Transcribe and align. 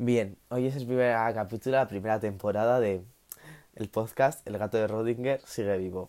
Bien, 0.00 0.38
hoy 0.48 0.68
es 0.68 0.76
el 0.76 0.86
primer 0.86 1.12
capítulo 1.34 1.74
la 1.74 1.88
primera 1.88 2.20
temporada 2.20 2.78
de 2.78 3.02
el 3.74 3.88
podcast 3.88 4.46
El 4.46 4.56
gato 4.56 4.76
de 4.76 4.86
Rodinger 4.86 5.40
sigue 5.44 5.76
vivo. 5.76 6.08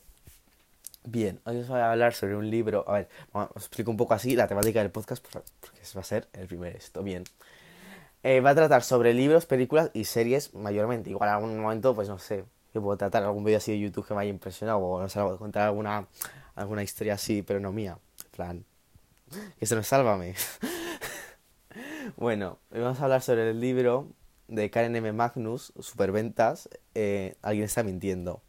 Bien, 1.06 1.42
hoy 1.46 1.58
os 1.58 1.68
voy 1.68 1.80
a 1.80 1.92
hablar 1.92 2.14
sobre 2.14 2.36
un 2.36 2.52
libro. 2.52 2.86
A 2.88 2.94
ver, 2.94 3.10
os 3.34 3.48
explico 3.56 3.90
un 3.90 3.98
poco 3.98 4.14
así 4.14 4.36
la 4.36 4.48
temática 4.48 4.80
del 4.80 4.92
podcast 4.92 5.26
porque 5.26 5.82
va 5.96 6.02
a 6.02 6.04
ser 6.04 6.28
el 6.34 6.46
primer 6.46 6.76
esto. 6.76 7.02
Bien, 7.02 7.24
eh, 8.22 8.42
va 8.42 8.52
a 8.52 8.56
tratar 8.56 8.84
sobre 8.84 9.16
libros, 9.16 9.48
películas 9.48 9.90
y 9.96 10.04
series 10.04 10.54
mayormente. 10.54 11.10
Igual 11.10 11.30
en 11.30 11.36
algún 11.38 11.60
momento, 11.60 11.96
pues 11.96 12.10
no 12.10 12.20
sé, 12.20 12.46
que 12.72 12.80
puedo 12.80 12.96
tratar 12.96 13.24
algún 13.24 13.44
vídeo 13.44 13.58
así 13.58 13.72
de 13.72 13.80
YouTube 13.80 14.06
que 14.06 14.14
me 14.14 14.22
haya 14.22 14.30
impresionado 14.30 14.78
o 14.78 15.02
no 15.02 15.10
sé, 15.10 15.20
contar 15.40 15.64
alguna, 15.64 16.06
alguna 16.54 16.84
historia 16.84 17.16
así, 17.16 17.42
pero 17.42 17.60
no 17.60 17.72
mía. 17.72 17.98
En 18.24 18.32
plan, 18.32 18.66
que 19.32 19.66
esto 19.66 19.74
no 19.74 19.82
es 19.82 19.88
sálvame. 19.88 20.36
Bueno, 22.18 22.60
vamos 22.72 23.00
a 23.00 23.04
hablar 23.04 23.22
sobre 23.22 23.50
el 23.50 23.60
libro 23.60 24.08
de 24.48 24.70
Karen 24.70 24.96
M. 24.96 25.12
Magnus, 25.14 25.74
Superventas, 25.80 26.70
eh, 26.96 27.36
Alguien 27.42 27.66
está 27.66 27.84
mintiendo. 27.84 28.42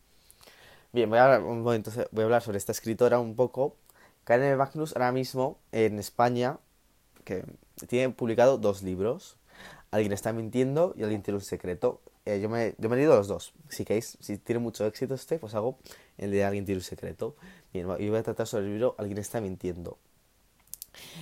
Bien, 0.93 1.09
voy 1.09 1.19
a, 1.19 1.25
hablar, 1.25 1.43
voy 1.43 2.23
a 2.23 2.25
hablar 2.25 2.43
sobre 2.43 2.59
esta 2.59 2.73
escritora 2.73 3.19
un 3.19 3.37
poco. 3.37 3.77
Karen 4.25 4.47
M. 4.47 4.57
Magnus 4.57 4.95
ahora 4.95 5.13
mismo 5.13 5.59
en 5.73 5.99
España, 5.99 6.59
que 7.25 7.45
tiene 7.89 8.11
publicado 8.11 8.59
dos 8.59 8.83
libros. 8.83 9.37
Alguien 9.91 10.13
está 10.13 10.33
mintiendo 10.33 10.95
y 10.97 11.03
alguien 11.03 11.23
tiene 11.23 11.39
un 11.39 11.45
secreto. 11.45 12.01
Eh, 12.25 12.41
yo, 12.41 12.49
me, 12.49 12.75
yo 12.79 12.93
he 12.93 12.97
leído 12.97 13.17
los 13.17 13.29
dos. 13.29 13.53
Si 13.69 13.85
queréis, 13.85 14.17
si 14.21 14.39
tiene 14.39 14.61
mucho 14.61 14.87
éxito 14.87 15.15
este, 15.15 15.39
pues 15.39 15.55
hago 15.55 15.79
el 16.19 16.31
de 16.31 16.45
alguien 16.45 16.65
tiene 16.65 16.79
un 16.79 16.85
secreto. 16.85 17.37
Bien, 17.73 17.87
y 17.99 18.09
voy 18.09 18.19
a 18.19 18.23
tratar 18.23 18.47
sobre 18.47 18.67
el 18.67 18.73
libro 18.73 18.95
Alguien 18.99 19.19
está 19.19 19.41
mintiendo. 19.41 19.99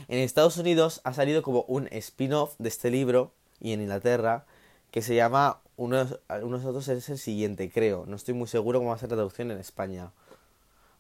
En 0.09 0.19
Estados 0.19 0.57
Unidos 0.57 1.01
ha 1.05 1.13
salido 1.13 1.43
como 1.43 1.63
un 1.69 1.89
spin-off 1.93 2.55
de 2.59 2.69
este 2.69 2.91
libro 2.91 3.33
y 3.61 3.73
en 3.73 3.83
Inglaterra 3.83 4.47
que 4.91 5.03
se 5.03 5.15
llama 5.15 5.61
unos, 5.77 6.19
unos 6.43 6.65
otros 6.65 6.89
es 6.89 7.09
el 7.09 7.19
siguiente, 7.19 7.71
creo. 7.71 8.05
No 8.07 8.17
estoy 8.17 8.35
muy 8.35 8.49
seguro 8.49 8.79
cómo 8.81 8.91
va 8.91 8.97
a 8.97 8.99
ser 8.99 9.11
la 9.11 9.17
traducción 9.17 9.51
en 9.51 9.59
España. 9.59 10.13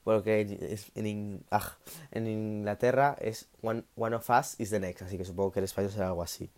Porque 0.05 0.87
en, 0.95 1.45
ah, 1.51 1.77
en 2.13 2.27
Inglaterra 2.27 3.17
es 3.21 3.49
one, 3.63 3.85
of 3.97 4.31
Us 4.31 4.59
is 4.59 4.71
the 4.71 4.81
next, 4.81 5.03
así 5.03 5.19
que 5.19 5.25
supongo 5.25 5.53
que 5.53 5.61
en 5.61 5.65
español 5.65 5.91
será 5.91 6.09
algo 6.09 6.23
así. 6.23 6.49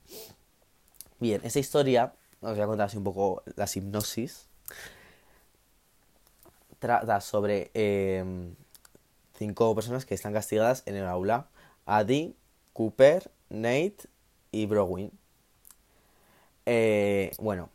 Bien, 1.19 1.41
esta 1.45 1.59
historia, 1.59 2.13
os 2.41 2.53
voy 2.53 2.61
a 2.61 2.67
contar 2.67 2.87
así 2.87 2.97
un 2.97 3.05
poco 3.05 3.43
la 3.57 3.69
hipnosis. 3.73 4.47
Trata 6.79 7.21
sobre 7.21 7.71
em, 7.75 8.55
cinco 9.37 9.75
personas 9.75 10.05
que 10.05 10.15
están 10.15 10.33
castigadas 10.33 10.83
en 10.87 10.97
el 10.97 11.07
aula 11.07 11.49
Adi, 11.87 12.37
Cooper, 12.73 13.31
Nate 13.49 14.09
y 14.53 14.67
Browin. 14.67 15.11
Eh, 16.67 17.33
bueno, 17.39 17.71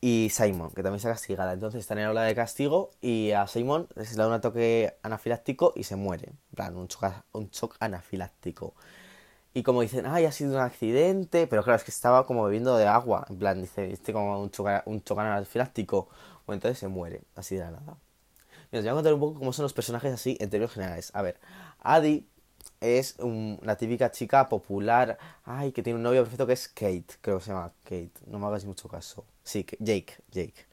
y 0.00 0.30
Simon, 0.30 0.70
que 0.70 0.82
también 0.82 0.96
está 0.96 1.10
castigada. 1.10 1.52
Entonces 1.52 1.80
está 1.80 1.94
en 1.94 2.00
el 2.00 2.14
de 2.14 2.34
castigo 2.34 2.90
y 3.00 3.32
a 3.32 3.46
Simon 3.46 3.88
le 3.94 4.04
da 4.04 4.26
un 4.26 4.32
ataque 4.32 4.94
anafiláctico 5.02 5.72
y 5.76 5.84
se 5.84 5.96
muere. 5.96 6.28
En 6.28 6.54
plan, 6.56 6.76
un 6.76 6.88
shock, 6.88 7.14
un 7.32 7.50
anafiláctico. 7.80 8.74
Y 9.52 9.62
como 9.62 9.82
dicen, 9.82 10.06
ay, 10.06 10.26
ha 10.26 10.32
sido 10.32 10.54
un 10.54 10.60
accidente, 10.60 11.46
pero 11.46 11.62
claro, 11.64 11.76
es 11.76 11.84
que 11.84 11.90
estaba 11.90 12.26
como 12.26 12.44
bebiendo 12.44 12.76
de 12.76 12.86
agua. 12.86 13.26
En 13.28 13.38
plan, 13.38 13.60
dice, 13.60 13.92
este 13.92 14.12
como 14.12 14.40
un 14.40 14.50
shock, 14.50 14.86
un 14.86 15.02
anafiláctico. 15.18 16.08
Bueno, 16.46 16.56
entonces 16.56 16.78
se 16.78 16.88
muere, 16.88 17.22
así 17.36 17.56
de 17.56 17.62
la 17.62 17.72
nada. 17.72 17.96
Mira, 18.72 18.82
voy 18.82 18.88
a 18.88 18.94
contar 18.94 19.14
un 19.14 19.20
poco 19.20 19.38
cómo 19.38 19.52
son 19.52 19.64
los 19.64 19.72
personajes 19.72 20.12
así 20.12 20.36
en 20.40 20.48
términos 20.50 20.72
generales. 20.72 21.10
A 21.14 21.22
ver, 21.22 21.38
Adi 21.80 22.26
es 22.80 23.16
una 23.18 23.76
típica 23.76 24.10
chica 24.10 24.48
popular, 24.48 25.18
ay, 25.44 25.72
que 25.72 25.82
tiene 25.82 25.98
un 25.98 26.02
novio 26.02 26.22
perfecto 26.22 26.46
que 26.46 26.54
es 26.54 26.68
Kate, 26.68 27.06
creo 27.20 27.38
que 27.38 27.44
se 27.44 27.50
llama 27.52 27.72
Kate, 27.84 28.12
no 28.26 28.38
me 28.38 28.46
hagas 28.46 28.64
mucho 28.64 28.88
caso. 28.88 29.24
Sí, 29.44 29.66
Jake, 29.78 30.14
Jake. 30.30 30.66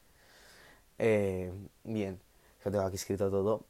Eh, 1.00 1.52
bien, 1.84 2.20
yo 2.64 2.72
tengo 2.72 2.86
aquí 2.86 2.96
escrito 2.96 3.30
todo. 3.30 3.64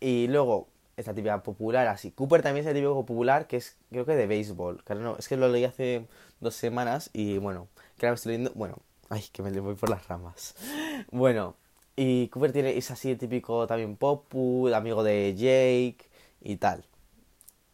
Y 0.00 0.28
luego, 0.28 0.68
esta 0.96 1.14
típica 1.14 1.42
popular, 1.42 1.86
así. 1.88 2.10
Cooper 2.12 2.42
también 2.42 2.64
es 2.64 2.68
el 2.68 2.74
típico 2.74 2.94
popular 2.94 3.46
que 3.46 3.56
es, 3.58 3.76
creo 3.90 4.06
que 4.06 4.14
de 4.16 4.26
béisbol. 4.26 4.82
Claro, 4.84 5.00
no, 5.02 5.16
es 5.18 5.28
que 5.28 5.36
lo 5.36 5.48
leí 5.48 5.64
hace 5.64 6.06
dos 6.40 6.54
semanas 6.54 7.10
y 7.12 7.38
bueno, 7.38 7.68
que 7.98 8.06
ahora 8.06 8.12
me 8.12 8.16
estoy 8.16 8.32
leyendo, 8.32 8.52
bueno, 8.54 8.78
ay, 9.10 9.24
que 9.32 9.42
me 9.42 9.50
le 9.50 9.60
voy 9.60 9.74
por 9.74 9.90
las 9.90 10.06
ramas. 10.08 10.54
Bueno, 11.10 11.56
y 11.96 12.28
Cooper 12.28 12.52
tiene, 12.52 12.76
es 12.76 12.90
así 12.90 13.10
el 13.10 13.18
típico 13.18 13.66
también 13.66 13.96
popu, 13.96 14.68
amigo 14.74 15.02
de 15.02 15.34
Jake 15.36 16.06
y 16.40 16.56
tal. 16.56 16.84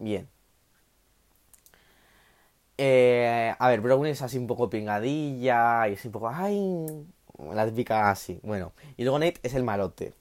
Bien. 0.00 0.28
Eh, 2.78 3.54
a 3.58 3.68
ver, 3.68 3.80
Brown 3.80 4.06
es 4.06 4.22
así 4.22 4.38
un 4.38 4.46
poco 4.46 4.70
pingadilla 4.70 5.88
y 5.88 5.94
así 5.94 6.08
un 6.08 6.12
poco, 6.12 6.30
ay, 6.30 6.86
la 7.52 7.66
típica 7.66 8.10
así. 8.10 8.40
Bueno, 8.42 8.72
y 8.96 9.04
luego 9.04 9.18
Nate 9.18 9.40
es 9.42 9.54
el 9.54 9.64
malote. 9.64 10.14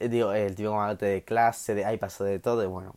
Digo, 0.00 0.32
el 0.32 0.54
típico 0.54 0.74
malote 0.74 1.06
de 1.06 1.22
clase, 1.24 1.74
de 1.74 1.84
ay, 1.84 1.98
pasó 1.98 2.24
de 2.24 2.38
todo, 2.38 2.64
y 2.64 2.66
bueno, 2.66 2.94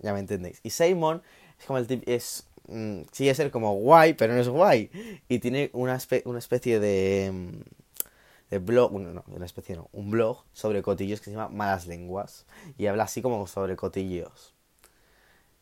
ya 0.00 0.12
me 0.14 0.20
entendéis. 0.20 0.60
Y 0.64 0.70
Simon 0.70 1.22
es 1.60 1.66
como 1.66 1.78
el 1.78 1.86
tipo, 1.86 2.04
es, 2.10 2.46
mm, 2.68 3.02
sigue 3.12 3.34
ser 3.34 3.50
como 3.52 3.74
guay, 3.76 4.14
pero 4.14 4.34
no 4.34 4.40
es 4.40 4.48
guay. 4.48 4.90
Y 5.28 5.40
tiene 5.40 5.70
una, 5.74 5.98
una 6.26 6.38
especie 6.40 6.80
de, 6.80 7.30
mm, 7.32 7.83
de 8.54 8.60
blog, 8.60 8.92
bueno, 8.92 9.12
no, 9.12 9.24
una 9.26 9.46
especie 9.46 9.74
no, 9.74 9.88
un 9.92 10.12
blog 10.12 10.44
sobre 10.52 10.80
cotillos 10.80 11.18
que 11.18 11.24
se 11.24 11.32
llama 11.32 11.48
Malas 11.48 11.88
Lenguas. 11.88 12.46
Y 12.78 12.86
habla 12.86 13.02
así 13.02 13.20
como 13.20 13.48
sobre 13.48 13.74
cotillos. 13.74 14.54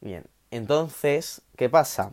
Bien, 0.03 0.27
entonces, 0.51 1.41
¿qué 1.57 1.71
pasa? 1.71 2.13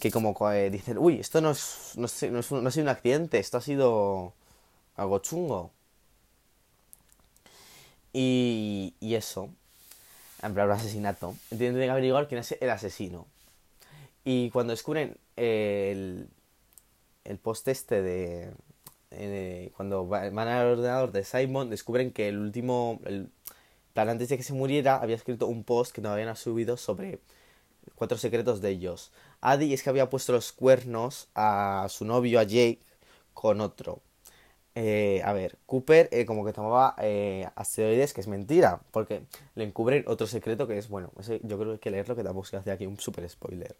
Que 0.00 0.10
como 0.10 0.36
eh, 0.52 0.68
dicen, 0.68 0.98
uy, 0.98 1.20
esto 1.20 1.40
no, 1.40 1.52
es, 1.52 1.92
no, 1.94 2.02
no, 2.02 2.38
es, 2.40 2.52
no 2.52 2.68
ha 2.68 2.70
sido 2.70 2.82
un 2.82 2.88
accidente, 2.90 3.38
esto 3.38 3.56
ha 3.56 3.62
sido 3.62 4.34
algo 4.96 5.20
chungo. 5.20 5.70
Y, 8.12 8.92
y 9.00 9.14
eso, 9.14 9.48
en 10.42 10.52
plan, 10.52 10.70
asesinato. 10.70 11.34
Tienen 11.48 11.76
que 11.76 11.88
averiguar 11.88 12.28
quién 12.28 12.40
es 12.40 12.52
el 12.60 12.68
asesino. 12.68 13.26
Y 14.22 14.50
cuando 14.50 14.72
descubren 14.72 15.16
el, 15.36 16.28
el 17.24 17.38
post 17.38 17.68
este 17.68 18.02
de, 18.02 18.52
eh, 19.16 19.72
cuando 19.76 20.06
van 20.06 20.38
al 20.38 20.66
ordenador 20.66 21.12
de 21.12 21.24
Simon, 21.24 21.70
descubren 21.70 22.10
que 22.12 22.28
el 22.28 22.38
último, 22.38 23.00
el 23.04 23.28
plan 23.92 24.08
antes 24.08 24.28
de 24.28 24.36
que 24.36 24.42
se 24.42 24.52
muriera, 24.52 24.96
había 24.96 25.16
escrito 25.16 25.46
un 25.46 25.64
post 25.64 25.94
que 25.94 26.00
no 26.00 26.10
habían 26.10 26.34
subido 26.36 26.76
sobre 26.76 27.20
cuatro 27.94 28.18
secretos 28.18 28.60
de 28.60 28.70
ellos. 28.70 29.12
Adi 29.40 29.72
es 29.72 29.82
que 29.82 29.90
había 29.90 30.10
puesto 30.10 30.32
los 30.32 30.52
cuernos 30.52 31.28
a 31.34 31.86
su 31.90 32.04
novio, 32.04 32.40
a 32.40 32.44
Jake, 32.44 32.80
con 33.32 33.60
otro. 33.60 34.00
Eh, 34.74 35.22
a 35.24 35.32
ver, 35.32 35.56
Cooper 35.66 36.08
eh, 36.10 36.26
como 36.26 36.44
que 36.44 36.52
tomaba 36.52 36.96
asteroides, 37.54 38.12
que 38.12 38.20
es 38.20 38.28
mentira, 38.28 38.80
porque 38.90 39.22
le 39.54 39.64
encubren 39.64 40.04
otro 40.08 40.26
secreto 40.26 40.66
que 40.66 40.78
es, 40.78 40.88
bueno, 40.88 41.12
yo 41.42 41.58
creo 41.58 41.66
que 41.66 41.72
hay 41.72 41.78
que 41.78 41.90
leerlo, 41.90 42.16
que 42.16 42.24
tampoco 42.24 42.46
se 42.46 42.56
hace 42.56 42.72
aquí 42.72 42.86
un 42.86 42.98
super 42.98 43.28
spoiler. 43.28 43.76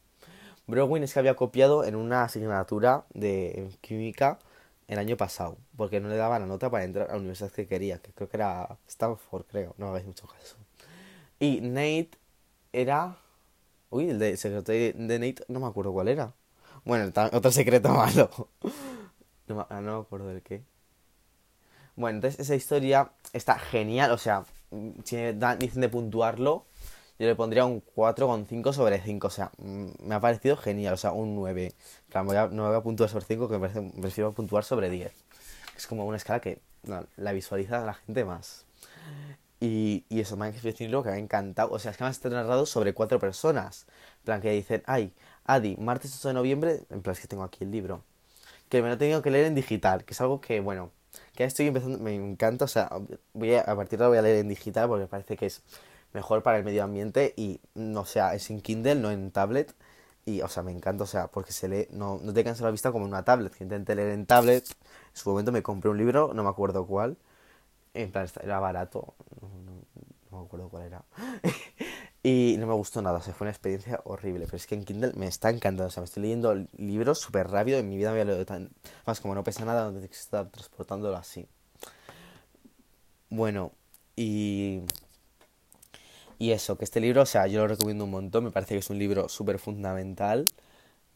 Browin 0.66 1.02
es 1.02 1.12
que 1.12 1.18
había 1.18 1.34
copiado 1.34 1.84
en 1.84 1.94
una 1.94 2.24
asignatura 2.24 3.04
de 3.12 3.68
química 3.80 4.38
el 4.88 4.98
año 4.98 5.16
pasado, 5.16 5.58
porque 5.76 6.00
no 6.00 6.08
le 6.08 6.16
daba 6.16 6.38
la 6.38 6.46
nota 6.46 6.70
para 6.70 6.84
entrar 6.84 7.08
a 7.08 7.12
la 7.12 7.18
universidad 7.18 7.50
que 7.50 7.66
quería, 7.66 7.98
que 7.98 8.12
creo 8.12 8.28
que 8.28 8.36
era 8.36 8.78
Stanford, 8.86 9.44
creo, 9.46 9.74
no 9.78 9.88
hagáis 9.88 10.06
mucho 10.06 10.26
caso. 10.26 10.56
Y 11.38 11.60
Nate 11.60 12.10
era... 12.72 13.18
Uy, 13.90 14.10
el 14.10 14.18
de 14.18 14.36
secreto 14.36 14.72
de 14.72 14.94
Nate 14.96 15.44
no 15.48 15.60
me 15.60 15.66
acuerdo 15.66 15.92
cuál 15.92 16.08
era. 16.08 16.34
Bueno, 16.84 17.12
otro 17.32 17.50
secreto 17.50 17.88
malo. 17.94 18.30
no, 19.46 19.66
no 19.70 19.80
me 19.80 20.00
acuerdo 20.00 20.28
del 20.28 20.42
qué. 20.42 20.62
Bueno, 21.96 22.16
entonces 22.16 22.40
esa 22.40 22.56
historia 22.56 23.12
está 23.32 23.58
genial, 23.58 24.10
o 24.10 24.18
sea, 24.18 24.44
si 25.04 25.16
dicen 25.16 25.80
de 25.80 25.88
puntuarlo, 25.88 26.66
yo 27.18 27.26
le 27.26 27.34
pondría 27.36 27.64
un 27.64 27.82
4,5 27.82 28.72
sobre 28.72 29.00
5. 29.00 29.26
O 29.26 29.30
sea, 29.30 29.52
me 29.58 30.14
ha 30.14 30.20
parecido 30.20 30.56
genial. 30.56 30.94
O 30.94 30.96
sea, 30.96 31.12
un 31.12 31.34
9. 31.34 31.72
voy 32.24 32.36
a, 32.36 32.48
no 32.48 32.66
voy 32.66 32.76
a 32.76 32.80
puntuar 32.80 33.08
sobre 33.08 33.24
5, 33.24 33.48
que 33.48 33.58
me 33.58 33.68
parece, 33.68 33.92
prefiero 34.00 34.32
puntuar 34.32 34.64
sobre 34.64 34.90
10. 34.90 35.12
Es 35.76 35.86
como 35.86 36.06
una 36.06 36.16
escala 36.16 36.40
que 36.40 36.60
la 37.16 37.32
visualiza 37.32 37.84
la 37.84 37.94
gente 37.94 38.24
más. 38.24 38.64
Y, 39.60 40.04
y 40.08 40.20
eso 40.20 40.36
me 40.36 40.46
ha 40.46 40.52
que 40.52 40.74
me 41.04 41.10
ha 41.12 41.18
encantado. 41.18 41.70
O 41.72 41.78
sea, 41.78 41.92
es 41.92 41.96
que 41.96 42.04
me 42.04 42.10
está 42.10 42.28
narrado 42.28 42.66
sobre 42.66 42.92
cuatro 42.92 43.18
personas. 43.18 43.86
En 44.18 44.24
plan, 44.24 44.40
que 44.40 44.50
dicen, 44.50 44.82
ay, 44.86 45.12
Adi, 45.44 45.76
martes 45.76 46.14
8 46.18 46.28
de 46.28 46.34
noviembre. 46.34 46.80
En 46.90 47.02
plan, 47.02 47.14
es 47.14 47.20
que 47.20 47.28
tengo 47.28 47.44
aquí 47.44 47.64
el 47.64 47.70
libro. 47.70 48.02
Que 48.68 48.82
me 48.82 48.88
lo 48.88 48.94
he 48.94 48.96
tenido 48.98 49.22
que 49.22 49.30
leer 49.30 49.46
en 49.46 49.54
digital. 49.54 50.04
Que 50.04 50.12
es 50.14 50.20
algo 50.20 50.40
que, 50.40 50.60
bueno, 50.60 50.90
que 51.34 51.44
estoy 51.44 51.68
empezando. 51.68 51.98
Me 51.98 52.14
encanta. 52.14 52.64
O 52.66 52.68
sea, 52.68 52.90
voy 53.32 53.54
a, 53.54 53.62
a 53.62 53.76
partir 53.76 53.98
de 53.98 54.04
ahora 54.04 54.10
voy 54.10 54.18
a 54.18 54.22
leer 54.22 54.38
en 54.38 54.48
digital 54.48 54.88
porque 54.88 55.02
me 55.02 55.08
parece 55.08 55.36
que 55.36 55.46
es 55.46 55.62
mejor 56.14 56.42
para 56.42 56.58
el 56.58 56.64
medio 56.64 56.84
ambiente 56.84 57.34
y, 57.36 57.60
no 57.74 58.06
sea, 58.06 58.34
es 58.34 58.48
en 58.50 58.60
Kindle, 58.62 58.94
no 58.94 59.10
en 59.10 59.30
tablet. 59.30 59.74
Y, 60.26 60.40
o 60.40 60.48
sea, 60.48 60.62
me 60.62 60.72
encanta, 60.72 61.04
o 61.04 61.06
sea, 61.06 61.28
porque 61.28 61.52
se 61.52 61.68
lee, 61.68 61.88
no, 61.90 62.18
no 62.22 62.32
te 62.32 62.42
cansa 62.44 62.64
la 62.64 62.70
vista 62.70 62.92
como 62.92 63.04
en 63.04 63.10
una 63.10 63.24
tablet. 63.24 63.60
Intenté 63.60 63.94
leer 63.94 64.12
en 64.12 64.26
tablet, 64.26 64.66
en 64.70 65.16
su 65.16 65.28
momento 65.28 65.52
me 65.52 65.62
compré 65.62 65.90
un 65.90 65.98
libro, 65.98 66.32
no 66.34 66.42
me 66.42 66.48
acuerdo 66.48 66.86
cuál. 66.86 67.18
En 67.94 68.10
plan, 68.12 68.28
era 68.42 68.58
barato, 68.60 69.14
no, 70.30 70.38
me 70.38 70.44
acuerdo 70.46 70.68
cuál 70.70 70.84
era. 70.84 71.04
Y 72.26 72.56
no 72.58 72.66
me 72.66 72.72
gustó 72.72 73.02
nada, 73.02 73.18
o 73.18 73.20
sea, 73.20 73.34
fue 73.34 73.44
una 73.44 73.50
experiencia 73.50 74.00
horrible. 74.04 74.46
Pero 74.46 74.56
es 74.56 74.66
que 74.66 74.74
en 74.74 74.84
Kindle 74.84 75.12
me 75.14 75.26
está 75.26 75.50
encantando, 75.50 75.88
o 75.88 75.90
sea, 75.90 76.00
me 76.00 76.06
estoy 76.06 76.22
leyendo 76.22 76.54
libros 76.78 77.20
súper 77.20 77.48
rápido. 77.50 77.78
En 77.78 77.86
mi 77.90 77.98
vida 77.98 78.08
me 78.08 78.12
había 78.20 78.24
leído 78.32 78.46
tan. 78.46 78.70
Más 79.06 79.20
como 79.20 79.34
no 79.34 79.44
pesa 79.44 79.66
nada, 79.66 79.84
donde 79.84 80.08
que 80.08 80.14
estar 80.14 80.48
transportándolo 80.48 81.16
así. 81.18 81.46
Bueno, 83.28 83.72
y. 84.16 84.82
Y 86.44 86.52
eso, 86.52 86.76
que 86.76 86.84
este 86.84 87.00
libro, 87.00 87.22
o 87.22 87.26
sea, 87.26 87.46
yo 87.46 87.60
lo 87.62 87.68
recomiendo 87.68 88.04
un 88.04 88.10
montón. 88.10 88.44
Me 88.44 88.50
parece 88.50 88.74
que 88.74 88.80
es 88.80 88.90
un 88.90 88.98
libro 88.98 89.30
súper 89.30 89.58
fundamental 89.58 90.44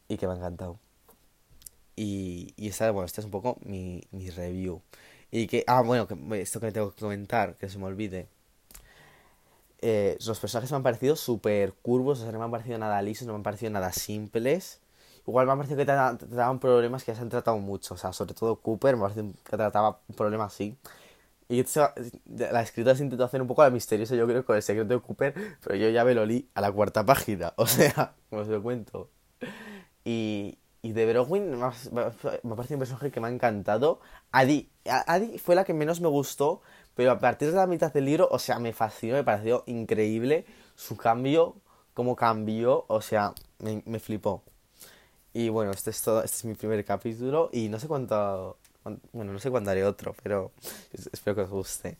y 0.08 0.16
que 0.16 0.26
me 0.26 0.32
ha 0.32 0.36
encantado. 0.36 0.78
Y, 1.96 2.54
esta, 2.56 2.90
bueno, 2.92 3.04
este 3.04 3.20
es 3.20 3.26
un 3.26 3.30
poco 3.30 3.58
mi, 3.62 4.02
mi 4.10 4.30
review. 4.30 4.80
Y 5.30 5.46
que, 5.46 5.64
ah, 5.66 5.82
bueno, 5.82 6.08
que, 6.08 6.16
esto 6.40 6.60
que 6.60 6.72
tengo 6.72 6.94
que 6.94 7.02
comentar, 7.02 7.56
que 7.56 7.68
se 7.68 7.76
me 7.76 7.84
olvide. 7.84 8.26
Eh, 9.82 10.16
los 10.26 10.40
personajes 10.40 10.70
me 10.70 10.78
han 10.78 10.82
parecido 10.82 11.14
súper 11.14 11.74
curvos, 11.74 12.20
o 12.20 12.22
sea, 12.22 12.32
no 12.32 12.38
me 12.38 12.46
han 12.46 12.50
parecido 12.50 12.78
nada 12.78 13.02
lisos, 13.02 13.26
no 13.26 13.34
me 13.34 13.36
han 13.36 13.42
parecido 13.42 13.70
nada 13.70 13.92
simples. 13.92 14.80
Igual 15.26 15.44
me 15.46 15.52
ha 15.52 15.56
parecido 15.56 15.76
que 15.76 15.84
trataban 15.84 16.58
problemas 16.58 17.04
que 17.04 17.12
ya 17.12 17.16
se 17.16 17.20
han 17.20 17.28
tratado 17.28 17.58
mucho, 17.58 17.92
o 17.92 17.96
sea, 17.98 18.14
sobre 18.14 18.32
todo 18.32 18.56
Cooper, 18.56 18.96
me 18.96 19.02
parece 19.02 19.20
que 19.44 19.56
trataba 19.58 20.00
un 20.08 20.14
problema 20.16 20.46
así. 20.46 20.74
Y 21.48 21.64
la 22.26 22.60
escritora 22.60 22.94
se 22.94 23.04
intentó 23.04 23.24
hacer 23.24 23.40
un 23.40 23.48
poco 23.48 23.62
la 23.62 23.70
misteriosa, 23.70 24.14
yo 24.14 24.26
creo, 24.26 24.44
con 24.44 24.56
el 24.56 24.62
secreto 24.62 24.92
de 24.92 25.00
Cooper, 25.00 25.34
pero 25.62 25.76
yo 25.76 25.88
ya 25.88 26.04
me 26.04 26.14
lo 26.14 26.26
li 26.26 26.46
a 26.54 26.60
la 26.60 26.70
cuarta 26.70 27.06
página, 27.06 27.54
o 27.56 27.66
sea, 27.66 28.14
como 28.28 28.42
os 28.42 28.48
lo 28.48 28.62
cuento. 28.62 29.10
Y, 30.04 30.58
y 30.82 30.92
de 30.92 31.06
Browning 31.10 31.58
me, 31.58 31.64
ha 31.64 32.10
parecido 32.10 32.76
un 32.76 32.78
personaje 32.78 33.10
que 33.10 33.20
me 33.20 33.28
ha 33.28 33.30
encantado. 33.30 34.00
Adi, 34.30 34.68
Adi 34.84 35.38
fue 35.38 35.54
la 35.54 35.64
que 35.64 35.72
menos 35.72 36.02
me 36.02 36.08
gustó, 36.08 36.60
pero 36.94 37.12
a 37.12 37.18
partir 37.18 37.50
de 37.50 37.56
la 37.56 37.66
mitad 37.66 37.92
del 37.94 38.04
libro, 38.04 38.28
o 38.30 38.38
sea, 38.38 38.58
me 38.58 38.74
fascinó, 38.74 39.14
me 39.14 39.24
pareció 39.24 39.64
increíble 39.66 40.44
su 40.74 40.98
cambio, 40.98 41.56
cómo 41.94 42.14
cambió, 42.14 42.84
o 42.88 43.00
sea, 43.00 43.32
me, 43.60 43.82
me 43.86 44.00
flipó. 44.00 44.44
Y 45.32 45.48
bueno, 45.48 45.70
este 45.70 45.90
es 45.90 46.02
todo, 46.02 46.22
este 46.22 46.36
es 46.36 46.44
mi 46.44 46.54
primer 46.54 46.84
capítulo 46.84 47.48
y 47.52 47.68
no 47.68 47.78
sé 47.78 47.88
cuánto, 47.88 48.58
bueno, 49.12 49.32
no 49.32 49.38
sé 49.38 49.50
cuándo 49.50 49.70
haré 49.70 49.84
otro, 49.84 50.14
pero 50.22 50.52
espero 51.12 51.36
que 51.36 51.42
os 51.42 51.50
guste. 51.50 51.98